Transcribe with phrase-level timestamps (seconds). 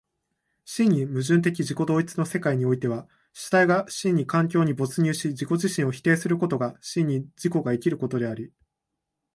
[0.65, 8.51] 真に矛盾的自己同一の世界においては、主体が真に環境に没入し自己自身を否定することが真に自己が生きることであり、